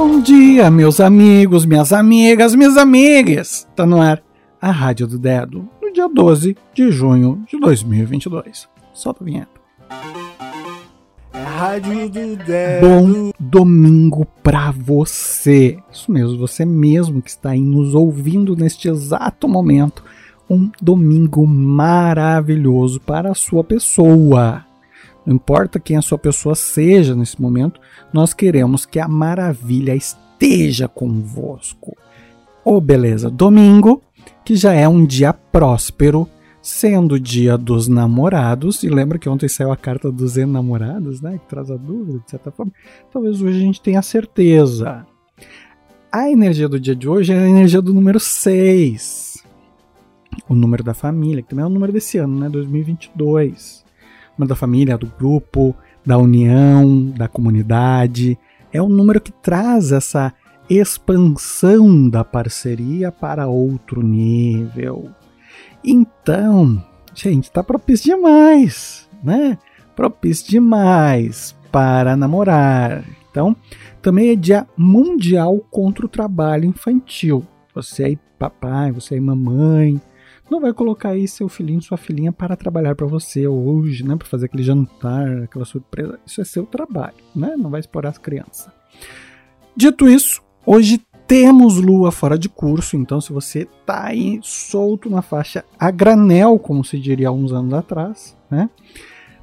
[0.00, 3.66] Bom dia, meus amigos, minhas amigas, minhas amigas.
[3.74, 4.22] Tá no ar
[4.62, 8.68] a Rádio do Dedo, no dia 12 de junho de 2022.
[8.94, 9.50] Solta a vinheta.
[11.32, 12.86] É Rádio do Dedo.
[12.86, 15.76] Bom domingo pra você.
[15.90, 20.04] Isso mesmo, você mesmo que está aí nos ouvindo neste exato momento.
[20.48, 24.64] Um domingo maravilhoso para a sua pessoa.
[25.28, 27.78] Não importa quem a sua pessoa seja nesse momento,
[28.14, 31.94] nós queremos que a maravilha esteja convosco.
[32.64, 33.28] Oh, beleza.
[33.28, 34.02] Domingo,
[34.42, 36.26] que já é um dia próspero,
[36.62, 38.82] sendo o dia dos namorados.
[38.82, 41.36] E lembra que ontem saiu a carta dos enamorados, né?
[41.36, 42.72] Que traz a dúvida, de certa forma.
[43.12, 45.06] Talvez hoje a gente tenha certeza.
[46.10, 49.44] A energia do dia de hoje é a energia do número 6.
[50.48, 52.48] O número da família, que também é o número desse ano, né?
[52.48, 53.86] 2022
[54.46, 55.74] da família, do grupo,
[56.04, 58.38] da união, da comunidade.
[58.72, 60.32] É um número que traz essa
[60.68, 65.10] expansão da parceria para outro nível.
[65.84, 66.82] Então,
[67.14, 69.58] gente, tá propício demais, né?
[69.96, 73.04] Propício demais para namorar.
[73.30, 73.56] Então,
[74.02, 77.44] também é dia mundial contra o trabalho infantil.
[77.74, 80.00] Você aí, papai, você aí, mamãe,
[80.50, 84.26] não vai colocar aí seu filhinho, sua filhinha para trabalhar para você hoje, né, para
[84.26, 86.18] fazer aquele jantar, aquela surpresa.
[86.26, 87.54] Isso é seu trabalho, né?
[87.56, 88.72] Não vai explorar as crianças.
[89.76, 95.20] Dito isso, hoje temos lua fora de curso, então se você tá aí solto na
[95.20, 98.70] faixa a granel, como se diria há uns anos atrás, né?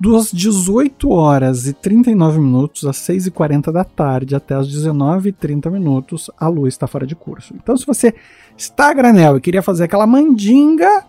[0.00, 5.28] Das 18 horas e 39 minutos às 6 e 40 da tarde até as 19
[5.28, 7.54] e 30 minutos, a lua está fora de curso.
[7.54, 8.14] Então, se você
[8.56, 11.04] está a granel e queria fazer aquela mandinga,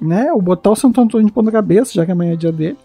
[0.00, 2.76] né, ou botar o Santo Antônio de ponta cabeça, já que amanhã é dia dele,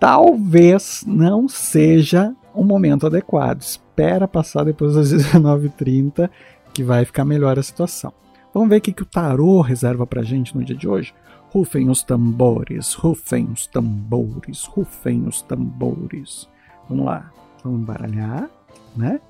[0.00, 3.60] talvez não seja um momento adequado.
[3.60, 6.28] Espera passar depois das 19h30
[6.74, 8.12] que vai ficar melhor a situação.
[8.52, 11.14] Vamos ver o que, que o tarô reserva pra gente no dia de hoje?
[11.50, 16.48] Rufem os tambores, rufem os tambores, rufem os tambores.
[16.88, 17.32] Vamos lá,
[17.64, 18.48] vamos embaralhar,
[18.96, 19.20] né?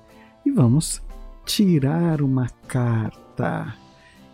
[0.45, 1.01] E vamos
[1.45, 3.73] tirar uma carta.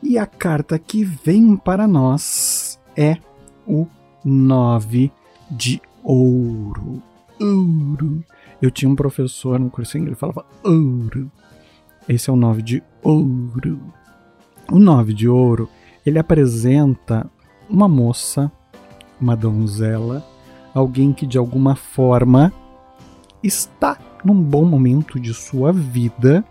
[0.03, 3.18] E a carta que vem para nós é
[3.66, 3.88] o
[4.24, 5.09] nove
[5.50, 7.02] de ouro.
[7.40, 8.24] Ouro.
[8.62, 11.31] Eu tinha um professor no cursinho, ele falava ouro.
[12.08, 13.80] Esse é o nove de ouro.
[14.70, 15.70] O nove de ouro,
[16.06, 17.30] ele apresenta
[17.69, 18.51] uma moça,
[19.19, 20.23] uma donzela,
[20.73, 22.53] alguém que de alguma forma
[23.44, 26.44] está num bom momento de sua vida,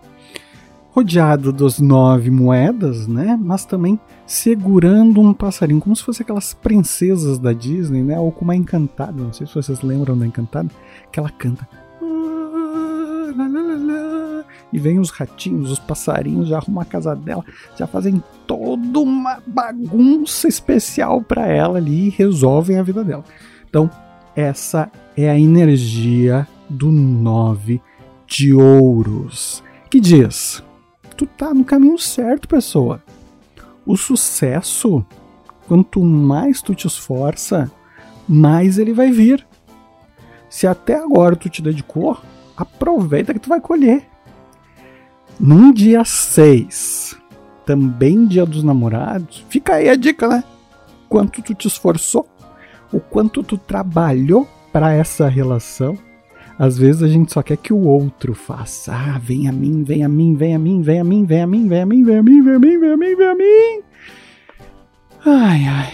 [0.93, 3.39] rodeado das nove moedas, né?
[3.41, 8.19] Mas também segurando um passarinho, como se fosse aquelas princesas da Disney, né?
[8.19, 10.71] Ou como a Encantada, não sei se vocês lembram da Encantada,
[11.13, 11.69] que ela canta
[14.73, 17.45] e vem os ratinhos, os passarinhos, já arrumam a casa dela,
[17.77, 23.25] já fazem toda uma bagunça especial para ela ali e resolvem a vida dela.
[23.69, 23.91] Então,
[24.35, 27.81] essa é a energia do nove
[28.27, 30.63] de ouros, que diz:
[31.17, 33.03] tu tá no caminho certo, pessoa.
[33.85, 35.05] O sucesso,
[35.67, 37.71] quanto mais tu te esforça,
[38.29, 39.47] mais ele vai vir.
[40.51, 42.19] Se até agora tu te dedicou,
[42.57, 44.16] aproveita que tu vai colher.
[45.39, 47.17] Num dia 6,
[47.67, 50.43] também dia dos namorados, fica aí a dica, né?
[51.09, 52.27] Quanto tu te esforçou,
[52.93, 55.97] o quanto tu trabalhou para essa relação.
[56.59, 58.95] Às vezes a gente só quer que o outro faça.
[58.95, 61.47] Ah, vem a mim, vem a mim, vem a mim, vem a mim, vem a
[61.47, 63.35] mim, vem a mim, vem a mim, vem a mim, vem a mim, vem a
[63.35, 63.83] mim.
[65.25, 65.93] Ai, ai.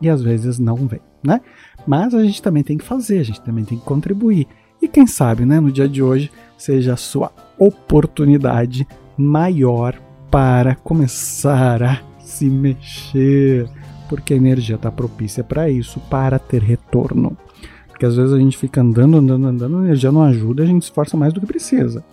[0.00, 1.40] E às vezes não vem, né?
[1.86, 4.46] Mas a gente também tem que fazer, a gente também tem que contribuir.
[4.80, 8.86] E quem sabe, né, no dia de hoje, seja a sua oportunidade
[9.16, 9.98] maior
[10.30, 13.66] para começar a se mexer,
[14.08, 17.36] porque a energia está propícia para isso, para ter retorno.
[17.88, 20.84] Porque às vezes a gente fica andando, andando, andando, a energia não ajuda, a gente
[20.84, 22.04] se esforça mais do que precisa.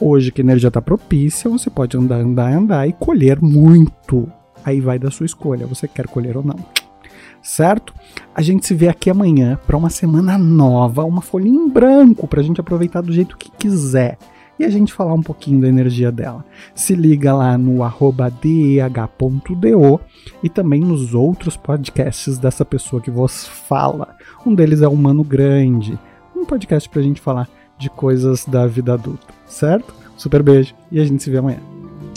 [0.00, 4.28] Hoje que a energia está propícia, você pode andar, andar, andar e colher muito.
[4.64, 6.56] Aí vai da sua escolha, você quer colher ou não.
[7.42, 7.92] Certo?
[8.34, 12.40] A gente se vê aqui amanhã para uma semana nova, uma folhinha em branco para
[12.40, 14.16] a gente aproveitar do jeito que quiser
[14.58, 16.44] e a gente falar um pouquinho da energia dela.
[16.74, 20.00] Se liga lá no arroba deh.do
[20.42, 24.16] e também nos outros podcasts dessa pessoa que vos fala.
[24.46, 25.98] Um deles é o Mano Grande,
[26.36, 29.92] um podcast pra gente falar de coisas da vida adulta, certo?
[30.16, 31.58] Super beijo e a gente se vê amanhã.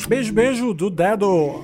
[0.08, 1.64] Beijo, beijo do dedo.